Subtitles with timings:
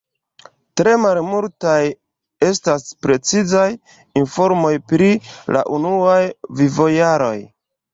[0.79, 1.83] Tre malmultaj
[2.49, 3.69] estas precizaj
[4.25, 5.15] informoj pri
[5.59, 6.21] la unuaj
[6.63, 7.37] vivojaroj.